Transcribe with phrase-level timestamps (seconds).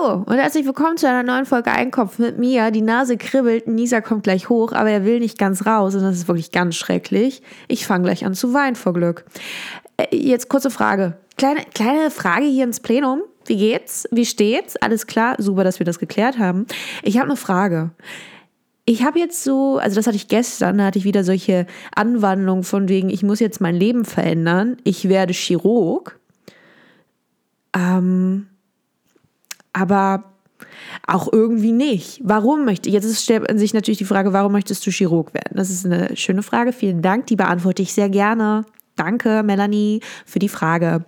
[0.00, 2.70] Hallo und herzlich willkommen zu einer neuen Folge Einkopf mit mir.
[2.70, 6.16] Die Nase kribbelt, Nisa kommt gleich hoch, aber er will nicht ganz raus und das
[6.16, 7.42] ist wirklich ganz schrecklich.
[7.68, 9.24] Ich fange gleich an zu weinen vor Glück.
[9.96, 11.16] Äh, jetzt kurze Frage.
[11.36, 13.22] Kleine, kleine Frage hier ins Plenum.
[13.46, 14.06] Wie geht's?
[14.10, 14.76] Wie steht's?
[14.76, 15.36] Alles klar?
[15.38, 16.66] Super, dass wir das geklärt haben.
[17.02, 17.90] Ich habe eine Frage.
[18.84, 22.64] Ich habe jetzt so, also das hatte ich gestern, da hatte ich wieder solche Anwandlungen
[22.64, 24.76] von wegen, ich muss jetzt mein Leben verändern.
[24.84, 26.18] Ich werde Chirurg.
[27.76, 28.46] Ähm,
[29.80, 30.24] aber
[31.06, 32.20] auch irgendwie nicht.
[32.24, 32.94] Warum möchte ich?
[32.94, 35.56] Jetzt stellt sich natürlich die Frage, warum möchtest du Chirurg werden?
[35.56, 36.72] Das ist eine schöne Frage.
[36.72, 37.26] Vielen Dank.
[37.26, 38.64] Die beantworte ich sehr gerne.
[38.96, 41.04] Danke, Melanie, für die Frage.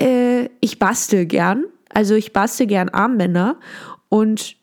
[0.00, 1.64] Äh, ich bastel gern.
[1.88, 3.56] Also ich bastel gern Armbänder
[4.08, 4.56] und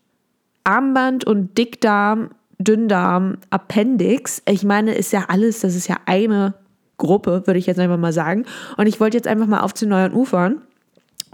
[0.63, 4.43] Armband und Dickdarm, Dünndarm, Appendix.
[4.47, 6.53] Ich meine, ist ja alles, das ist ja eine
[6.97, 8.45] Gruppe, würde ich jetzt einfach mal sagen.
[8.77, 10.61] Und ich wollte jetzt einfach mal auf zu neuen Ufern.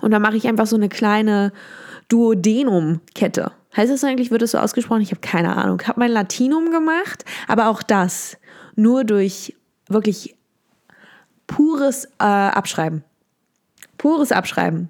[0.02, 1.52] Und da mache ich einfach so eine kleine
[2.10, 3.52] Duodenum-Kette.
[3.76, 5.02] Heißt das eigentlich, wird es so ausgesprochen?
[5.02, 5.80] Ich habe keine Ahnung.
[5.82, 8.38] Ich habe mein Latinum gemacht, aber auch das
[8.76, 9.56] nur durch
[9.88, 10.36] wirklich
[11.48, 13.04] pures äh, Abschreiben.
[13.98, 14.90] Pures Abschreiben.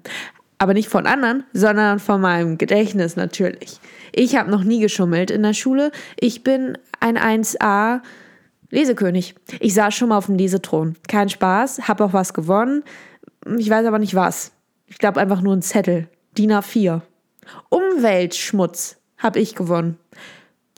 [0.58, 3.80] Aber nicht von anderen, sondern von meinem Gedächtnis natürlich.
[4.12, 5.92] Ich habe noch nie geschummelt in der Schule.
[6.18, 8.00] Ich bin ein 1a
[8.70, 9.34] Lesekönig.
[9.60, 10.96] Ich saß schon mal auf dem Lesethron.
[11.06, 12.82] Kein Spaß, habe auch was gewonnen.
[13.56, 14.52] Ich weiß aber nicht was.
[14.86, 16.08] Ich glaube einfach nur ein Zettel.
[16.36, 17.02] DIN A4.
[17.68, 19.98] Umweltschmutz habe ich gewonnen.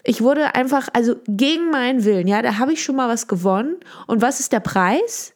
[0.03, 3.77] Ich wurde einfach, also gegen meinen Willen, ja, da habe ich schon mal was gewonnen.
[4.07, 5.35] Und was ist der Preis?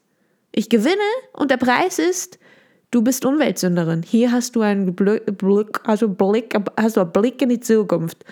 [0.53, 0.97] Ich gewinne
[1.33, 2.39] und der Preis ist,
[2.91, 4.03] du bist Umweltsünderin.
[4.03, 8.25] Hier hast du einen Blick, also Blick, hast du einen Blick in die Zukunft.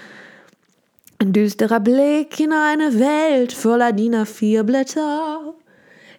[1.18, 5.54] Ein düsterer Blick in eine Welt voller DIN A4 Blätter.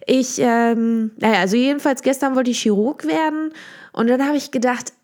[0.06, 3.52] Ich, ähm, naja, also jedenfalls gestern wollte ich Chirurg werden
[3.92, 5.03] und dann habe ich gedacht, ach,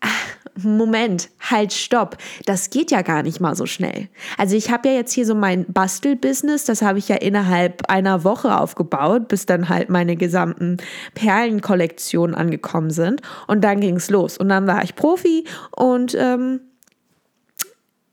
[0.55, 2.17] Moment, halt, stopp.
[2.45, 4.09] Das geht ja gar nicht mal so schnell.
[4.37, 8.23] Also ich habe ja jetzt hier so mein Bastelbusiness, das habe ich ja innerhalb einer
[8.23, 10.77] Woche aufgebaut, bis dann halt meine gesamten
[11.15, 13.21] Perlenkollektionen angekommen sind.
[13.47, 14.37] Und dann ging es los.
[14.37, 16.61] Und dann war ich Profi und ähm,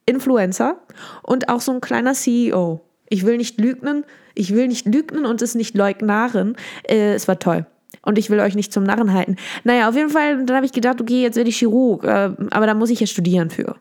[0.06, 0.78] Influencer
[1.22, 2.80] und auch so ein kleiner CEO.
[3.08, 4.04] Ich will nicht lügnen,
[4.34, 6.56] ich will nicht lügnen und es nicht leugnen.
[6.84, 7.66] Äh, es war toll.
[8.02, 9.36] Und ich will euch nicht zum Narren halten.
[9.64, 12.66] Naja, auf jeden Fall, dann habe ich gedacht, okay, jetzt werde ich Chirurg, äh, aber
[12.66, 13.76] da muss ich ja studieren für.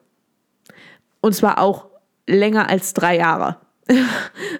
[1.21, 1.87] Und zwar auch
[2.25, 3.57] länger als drei Jahre.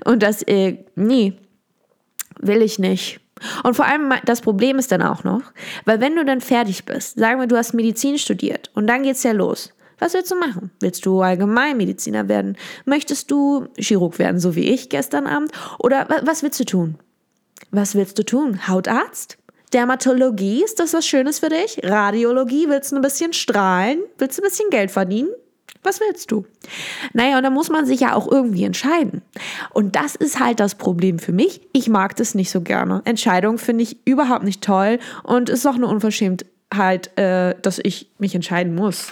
[0.05, 1.33] und das, äh, nee,
[2.39, 3.19] will ich nicht.
[3.63, 5.41] Und vor allem das Problem ist dann auch noch,
[5.85, 9.23] weil wenn du dann fertig bist, sagen wir, du hast Medizin studiert und dann geht's
[9.23, 9.73] ja los.
[9.99, 10.71] Was willst du machen?
[10.79, 12.55] Willst du Allgemeinmediziner werden?
[12.85, 15.51] Möchtest du Chirurg werden, so wie ich gestern Abend?
[15.79, 16.95] Oder was willst du tun?
[17.71, 18.67] Was willst du tun?
[18.67, 19.37] Hautarzt?
[19.73, 21.81] Dermatologie, ist das was Schönes für dich?
[21.83, 23.99] Radiologie, willst du ein bisschen strahlen?
[24.17, 25.29] Willst du ein bisschen Geld verdienen?
[25.83, 26.45] Was willst du?
[27.13, 29.21] Naja, und da muss man sich ja auch irgendwie entscheiden.
[29.73, 31.61] Und das ist halt das Problem für mich.
[31.73, 33.01] Ich mag das nicht so gerne.
[33.03, 38.09] Entscheidungen finde ich überhaupt nicht toll und es ist auch eine Unverschämtheit, äh, dass ich
[38.17, 39.09] mich entscheiden muss.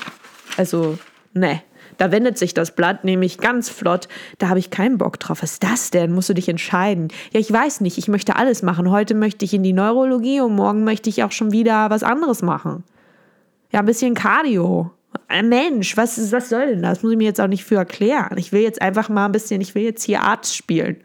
[0.58, 0.98] Also,
[1.34, 1.62] ne.
[1.98, 4.08] Da wendet sich das Blatt nämlich ganz flott.
[4.38, 5.42] Da habe ich keinen Bock drauf.
[5.42, 6.12] Was ist das denn?
[6.12, 7.10] Musst du dich entscheiden?
[7.32, 7.98] Ja, ich weiß nicht.
[7.98, 8.92] Ich möchte alles machen.
[8.92, 12.42] Heute möchte ich in die Neurologie und morgen möchte ich auch schon wieder was anderes
[12.42, 12.84] machen.
[13.72, 14.92] Ja, ein bisschen Cardio.
[15.44, 17.04] Mensch, was, was soll denn das?
[17.04, 18.38] Muss ich mir jetzt auch nicht für erklären.
[18.38, 20.98] Ich will jetzt einfach mal ein bisschen, ich will jetzt hier Arzt spielen.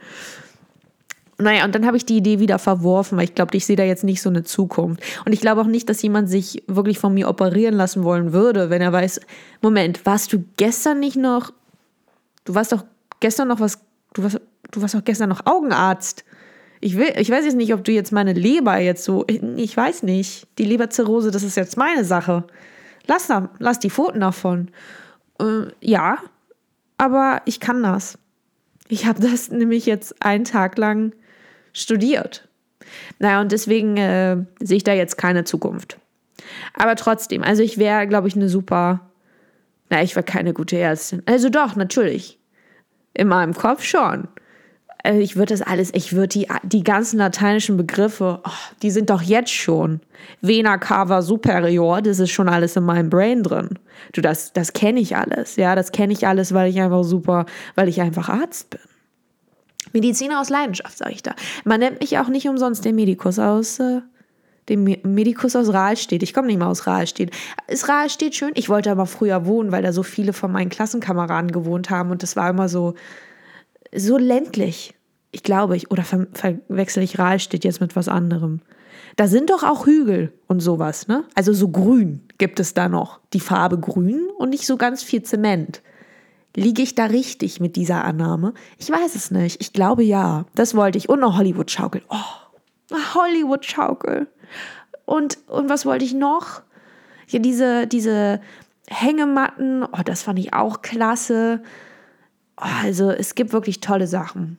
[1.41, 3.84] Naja, und dann habe ich die Idee wieder verworfen, weil ich glaube, ich sehe da
[3.84, 5.03] jetzt nicht so eine Zukunft.
[5.25, 8.71] Und ich glaube auch nicht, dass jemand sich wirklich von mir operieren lassen wollen würde,
[8.71, 9.21] wenn er weiß,
[9.62, 11.53] Moment, warst du gestern nicht noch,
[12.45, 12.84] du warst doch
[13.21, 13.81] gestern noch was,
[14.15, 14.41] du warst,
[14.71, 16.25] du warst doch gestern noch Augenarzt.
[16.81, 20.03] Ich, will, ich weiß jetzt nicht, ob du jetzt meine Leber jetzt so, ich weiß
[20.03, 20.47] nicht.
[20.59, 22.45] Die Leberzirrhose, das ist jetzt meine Sache.
[23.07, 23.28] Lass,
[23.59, 24.69] lass die Pfoten davon.
[25.41, 26.19] Äh, ja,
[26.97, 28.19] aber ich kann das.
[28.89, 31.12] Ich habe das nämlich jetzt einen Tag lang
[31.72, 32.48] studiert.
[33.19, 35.98] Naja, und deswegen äh, sehe ich da jetzt keine Zukunft.
[36.75, 39.00] Aber trotzdem, also ich wäre, glaube ich, eine super.
[39.91, 41.22] Na, ich wäre keine gute Ärztin.
[41.27, 42.39] Also doch, natürlich.
[43.12, 44.28] In meinem Kopf schon.
[45.03, 48.50] Also ich würde das alles, ich würde die, die ganzen lateinischen Begriffe, oh,
[48.83, 50.00] die sind doch jetzt schon.
[50.42, 53.78] Vena cava superior, das ist schon alles in meinem Brain drin.
[54.12, 55.56] Du, das, das kenne ich alles.
[55.56, 58.80] Ja, das kenne ich alles, weil ich einfach super, weil ich einfach Arzt bin.
[59.92, 61.34] Mediziner aus Leidenschaft, sage ich da.
[61.65, 64.00] Man nennt mich auch nicht umsonst den Medikus aus, äh,
[64.68, 66.22] den Medikus aus Rahlstedt.
[66.22, 67.32] Ich komme nicht mal aus Rahlstedt.
[67.66, 68.53] Ist Rahlstedt schön?
[68.54, 72.22] Ich wollte aber früher wohnen, weil da so viele von meinen Klassenkameraden gewohnt haben und
[72.22, 72.94] das war immer so,
[73.94, 74.94] so ländlich.
[75.32, 78.60] Ich glaube, ich, oder ver verwechsel ich Rahlstedt jetzt mit was anderem.
[79.16, 81.24] Da sind doch auch Hügel und sowas, ne?
[81.34, 85.22] Also so grün, gibt es da noch die Farbe grün und nicht so ganz viel
[85.22, 85.83] Zement.
[86.56, 88.54] Liege ich da richtig mit dieser Annahme?
[88.78, 89.60] Ich weiß es nicht.
[89.60, 90.47] Ich glaube ja.
[90.54, 91.08] Das wollte ich.
[91.08, 92.02] Und eine Hollywood-Schaukel.
[92.08, 94.26] Oh, Hollywood-Schaukel.
[95.04, 96.62] Und, und was wollte ich noch?
[97.28, 98.41] Ja, diese, diese
[98.88, 99.84] Hängematten.
[99.84, 101.62] Oh, das fand ich auch klasse.
[102.56, 104.58] Oh, also, es gibt wirklich tolle Sachen.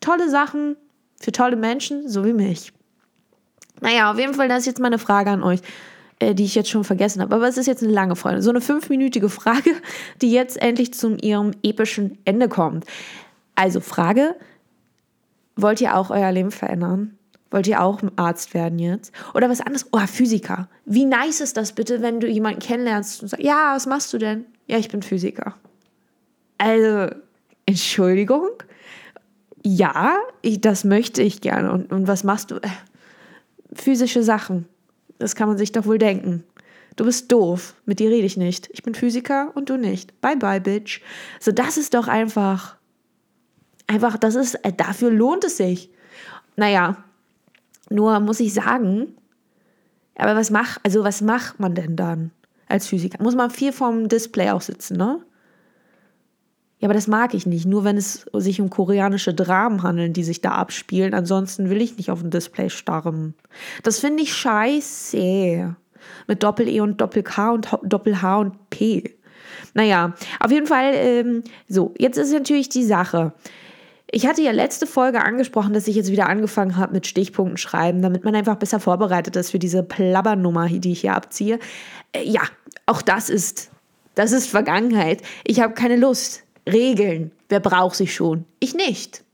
[0.00, 0.76] Tolle Sachen
[1.20, 2.72] für tolle Menschen, so wie mich.
[3.80, 5.60] Naja, auf jeden Fall, das ist jetzt meine Frage an euch.
[6.20, 7.34] Äh, die ich jetzt schon vergessen habe.
[7.34, 8.42] Aber es ist jetzt eine lange Folge.
[8.42, 9.70] So eine fünfminütige Frage,
[10.20, 12.84] die jetzt endlich zu ihrem epischen Ende kommt.
[13.54, 14.34] Also Frage,
[15.54, 17.16] wollt ihr auch euer Leben verändern?
[17.50, 19.12] Wollt ihr auch Arzt werden jetzt?
[19.32, 19.86] Oder was anderes?
[19.92, 20.68] Oh, Physiker.
[20.84, 24.18] Wie nice ist das bitte, wenn du jemanden kennenlernst und sagst, ja, was machst du
[24.18, 24.44] denn?
[24.66, 25.54] Ja, ich bin Physiker.
[26.58, 27.14] Also,
[27.64, 28.48] Entschuldigung?
[29.64, 31.72] Ja, ich, das möchte ich gerne.
[31.72, 32.56] Und, und was machst du?
[32.56, 32.68] Äh,
[33.72, 34.66] physische Sachen.
[35.18, 36.44] Das kann man sich doch wohl denken.
[36.96, 38.68] Du bist doof, mit dir rede ich nicht.
[38.72, 40.20] Ich bin Physiker und du nicht.
[40.20, 41.00] Bye bye, Bitch.
[41.38, 42.76] So, das ist doch einfach,
[43.86, 45.90] einfach, das ist, äh, dafür lohnt es sich.
[46.56, 46.96] Naja,
[47.88, 49.14] nur muss ich sagen,
[50.16, 52.32] aber was macht, also was macht man denn dann
[52.66, 53.22] als Physiker?
[53.22, 55.20] Muss man viel vom Display auch sitzen, ne?
[56.80, 57.66] Ja, aber das mag ich nicht.
[57.66, 61.12] Nur wenn es sich um koreanische Dramen handelt, die sich da abspielen.
[61.12, 63.34] Ansonsten will ich nicht auf dem Display starren.
[63.82, 65.74] Das finde ich scheiße.
[66.28, 69.18] Mit Doppel-E und Doppel-K und Doppel-H und P.
[69.74, 73.32] Naja, auf jeden Fall, ähm, so, jetzt ist natürlich die Sache.
[74.10, 78.00] Ich hatte ja letzte Folge angesprochen, dass ich jetzt wieder angefangen habe mit Stichpunkten schreiben,
[78.00, 81.58] damit man einfach besser vorbereitet ist für diese Plabbernummer, die ich hier abziehe.
[82.12, 82.42] Äh, ja,
[82.86, 83.70] auch das ist,
[84.14, 85.22] das ist Vergangenheit.
[85.44, 86.44] Ich habe keine Lust.
[86.72, 88.44] Regeln, wer braucht sie schon?
[88.60, 89.24] Ich nicht.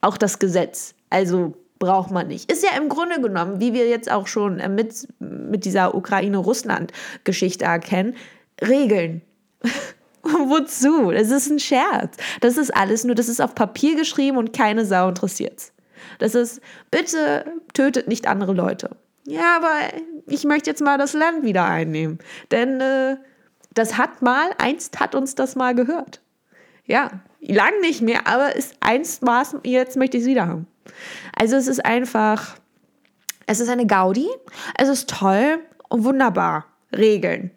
[0.00, 0.94] Auch das Gesetz.
[1.10, 2.50] Also braucht man nicht.
[2.50, 7.64] Ist ja im Grunde genommen, wie wir jetzt auch schon äh, mit, mit dieser Ukraine-Russland-Geschichte
[7.64, 8.14] erkennen,
[8.60, 9.22] Regeln.
[10.22, 11.10] Wozu?
[11.10, 12.16] Das ist ein Scherz.
[12.40, 15.72] Das ist alles nur, das ist auf Papier geschrieben und keine Sau interessiert
[16.20, 16.60] Das ist,
[16.92, 17.44] bitte
[17.74, 18.90] tötet nicht andere Leute.
[19.26, 19.72] Ja, aber
[20.26, 22.18] ich möchte jetzt mal das Land wieder einnehmen.
[22.52, 23.16] Denn äh,
[23.74, 26.21] das hat mal, einst hat uns das mal gehört.
[26.84, 30.66] Ja, lang nicht mehr, aber ist einst Maß, jetzt möchte ich es wieder haben.
[31.36, 32.56] Also es ist einfach,
[33.46, 34.28] es ist eine Gaudi,
[34.78, 36.66] es ist toll und wunderbar.
[36.94, 37.50] Regeln.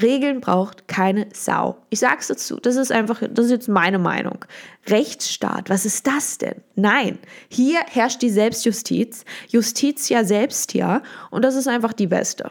[0.00, 1.78] Regeln braucht keine Sau.
[1.90, 2.56] Ich sag's dazu.
[2.56, 4.44] Das ist einfach, das ist jetzt meine Meinung.
[4.86, 6.56] Rechtsstaat, was ist das denn?
[6.74, 7.18] Nein,
[7.48, 12.50] hier herrscht die Selbstjustiz, Justitia selbst ja, und das ist einfach die beste.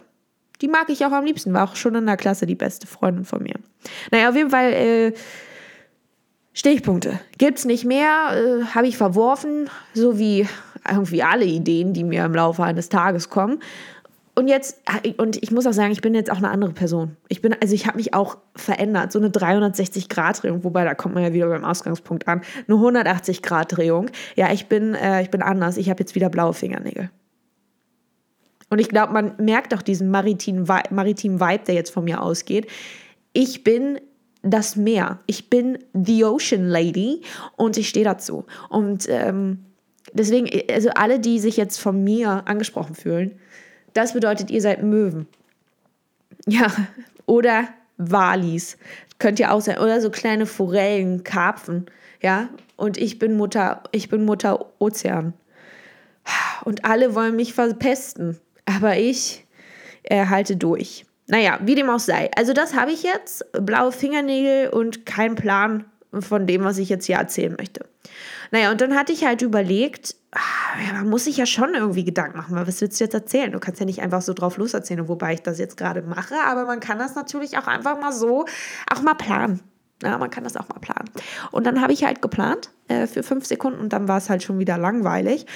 [0.60, 3.24] Die mag ich auch am liebsten, war auch schon in der Klasse die beste Freundin
[3.24, 3.54] von mir.
[4.10, 5.12] Naja, auf jeden Fall, äh,
[6.58, 7.20] Stichpunkte.
[7.38, 10.48] Gibt's nicht mehr, äh, habe ich verworfen, so wie
[10.90, 13.60] irgendwie alle Ideen, die mir im Laufe eines Tages kommen.
[14.34, 14.80] Und jetzt,
[15.18, 17.16] und ich muss auch sagen, ich bin jetzt auch eine andere Person.
[17.28, 19.12] Ich bin, also ich habe mich auch verändert.
[19.12, 22.42] So eine 360-Grad-Drehung, wobei da kommt man ja wieder beim Ausgangspunkt an.
[22.66, 24.10] Eine 180-Grad-Drehung.
[24.34, 25.76] Ja, ich bin, äh, ich bin anders.
[25.76, 27.10] Ich habe jetzt wieder blaue Fingernägel.
[28.68, 32.66] Und ich glaube, man merkt auch diesen maritimen, maritimen Vibe, der jetzt von mir ausgeht.
[33.32, 34.00] Ich bin
[34.42, 35.18] das Meer.
[35.26, 37.22] Ich bin the Ocean Lady
[37.56, 38.44] und ich stehe dazu.
[38.68, 39.64] Und ähm,
[40.12, 43.38] deswegen, also alle, die sich jetzt von mir angesprochen fühlen,
[43.94, 45.26] das bedeutet, ihr seid Möwen.
[46.46, 46.72] Ja,
[47.26, 48.78] oder Walis.
[49.18, 49.78] Könnt ihr auch sein.
[49.78, 51.86] Oder so kleine Forellen, Karpfen.
[52.22, 55.34] Ja, und ich bin Mutter, ich bin Mutter Ozean.
[56.64, 58.38] Und alle wollen mich verpesten.
[58.66, 59.46] Aber ich
[60.04, 61.06] äh, halte durch.
[61.28, 62.30] Naja, wie dem auch sei.
[62.36, 63.44] Also das habe ich jetzt.
[63.52, 65.84] Blaue Fingernägel und kein Plan
[66.18, 67.84] von dem, was ich jetzt hier erzählen möchte.
[68.50, 72.38] Naja, und dann hatte ich halt überlegt, ah, man muss sich ja schon irgendwie Gedanken
[72.38, 73.52] machen, was willst du jetzt erzählen?
[73.52, 76.64] Du kannst ja nicht einfach so drauf loserzählen, wobei ich das jetzt gerade mache, aber
[76.64, 78.46] man kann das natürlich auch einfach mal so,
[78.90, 79.60] auch mal planen.
[80.02, 81.10] Ja, man kann das auch mal planen.
[81.50, 84.44] Und dann habe ich halt geplant äh, für fünf Sekunden und dann war es halt
[84.44, 85.46] schon wieder langweilig.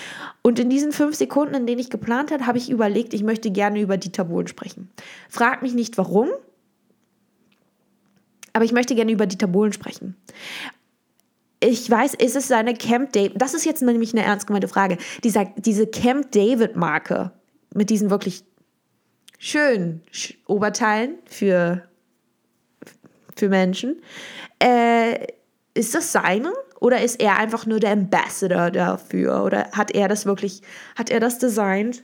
[0.43, 3.53] Und in diesen fünf Sekunden, in denen ich geplant habe, habe ich überlegt, ich möchte
[3.53, 4.91] gerne über Dieter Bohlen sprechen.
[5.29, 6.29] Frag mich nicht warum,
[8.53, 10.17] aber ich möchte gerne über Dieter Bohlen sprechen.
[11.61, 14.99] Ich weiß, ist es seine Camp David, das ist jetzt nämlich eine ernst gemeinte Frage,
[15.23, 17.31] Dieser, diese Camp David Marke
[17.73, 18.45] mit diesen wirklich
[19.39, 20.03] schönen
[20.47, 21.85] Oberteilen für
[23.37, 24.03] für Menschen.
[24.59, 25.27] Äh,
[25.75, 26.53] ist das seine?
[26.81, 29.45] Oder ist er einfach nur der Ambassador dafür?
[29.45, 30.63] Oder hat er das wirklich,
[30.97, 32.03] hat er das designt?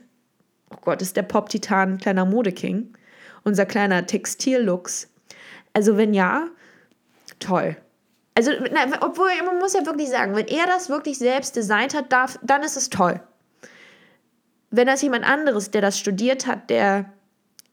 [0.71, 2.93] Oh Gott, ist der Pop-Titan ein kleiner Modeking?
[3.43, 5.09] Unser kleiner Textillux.
[5.73, 6.47] Also wenn ja,
[7.39, 7.75] toll.
[8.35, 12.11] Also, na, obwohl man muss ja wirklich sagen, wenn er das wirklich selbst designt hat,
[12.11, 13.19] darf, dann ist es toll.
[14.71, 17.11] Wenn das jemand anderes, der das studiert hat, der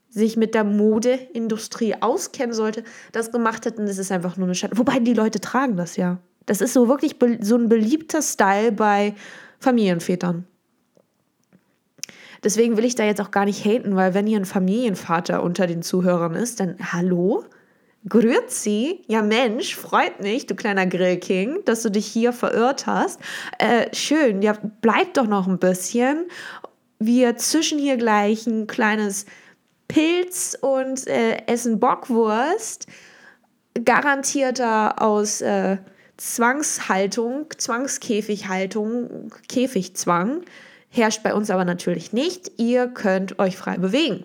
[0.09, 3.79] sich mit der Modeindustrie auskennen sollte, das gemacht hat.
[3.79, 4.79] Und es ist einfach nur eine Schande.
[4.79, 6.19] Wobei die Leute tragen das ja.
[6.47, 9.15] Das ist so wirklich so ein beliebter Style bei
[9.59, 10.47] Familienvätern.
[12.45, 15.67] Deswegen will ich da jetzt auch gar nicht haten, weil wenn hier ein Familienvater unter
[15.67, 17.45] den Zuhörern ist, dann hallo?
[18.09, 23.21] Grüezi, ja Mensch, freut mich, du kleiner Grillking, dass du dich hier verirrt hast.
[23.59, 26.27] Äh, schön, ja, bleib doch noch ein bisschen.
[27.01, 29.27] Wir zischen hier gleich ein kleines
[29.89, 32.87] Pilz und äh, essen Bockwurst.
[33.85, 35.77] Garantierter aus äh,
[36.17, 40.43] Zwangshaltung, Zwangskäfighaltung, Käfigzwang
[40.97, 42.53] herrscht bei uns aber natürlich nicht.
[42.57, 44.25] Ihr könnt euch frei bewegen,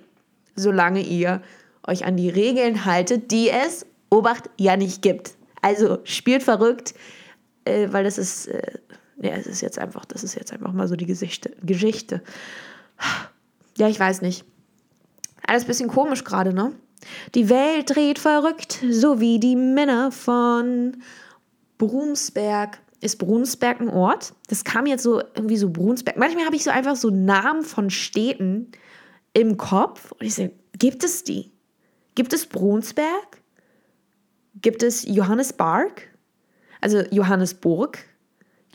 [0.56, 1.42] solange ihr
[1.86, 5.36] euch an die Regeln haltet, die es, Obacht, ja nicht gibt.
[5.62, 6.94] Also spielt verrückt,
[7.66, 8.80] äh, weil das ist, äh,
[9.22, 11.52] ja, es ist jetzt einfach, das ist jetzt einfach mal so die Geschichte.
[11.62, 12.22] Geschichte.
[13.78, 14.46] Ja, ich weiß nicht.
[15.48, 16.74] Alles ein bisschen komisch gerade, ne?
[17.36, 20.98] Die Welt dreht verrückt, so wie die Männer von
[21.78, 22.80] Brumsberg.
[23.02, 24.34] Ist Brunsberg ein Ort?
[24.48, 26.18] Das kam jetzt so irgendwie so Brunsberg.
[26.18, 28.72] Manchmal habe ich so einfach so Namen von Städten
[29.34, 31.52] im Kopf und ich sage, gibt es die?
[32.14, 33.42] Gibt es Brunsberg?
[34.62, 36.10] Gibt es Johannesburg?
[36.80, 37.98] Also Johannesburg?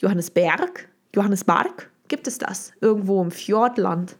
[0.00, 0.88] Johannesberg?
[1.14, 1.90] Johannesburg?
[2.08, 2.72] Gibt es das?
[2.80, 4.16] Irgendwo im Fjordland?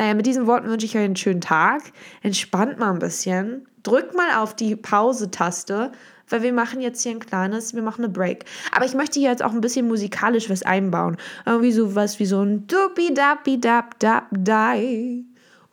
[0.00, 1.82] Naja, mit diesen Worten wünsche ich euch einen schönen Tag.
[2.22, 3.66] Entspannt mal ein bisschen.
[3.82, 5.92] Drückt mal auf die Pause-Taste,
[6.30, 8.46] weil wir machen jetzt hier ein kleines, wir machen eine Break.
[8.72, 11.18] Aber ich möchte hier jetzt auch ein bisschen musikalisch was einbauen.
[11.44, 15.22] Irgendwie so was wie so ein dupi dapi dap dap dai.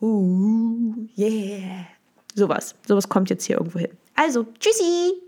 [0.02, 1.88] Uh, yeah.
[2.36, 2.76] Sowas.
[2.86, 3.92] Sowas kommt jetzt hier irgendwo hin.
[4.18, 5.27] Also, tschüssi!